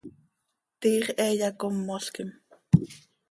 [0.81, 2.29] Tiix he yacómolquim.